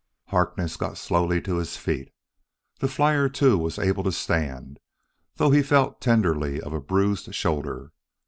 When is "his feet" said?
1.57-2.11